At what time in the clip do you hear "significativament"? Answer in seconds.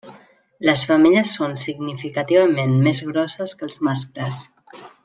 1.65-2.75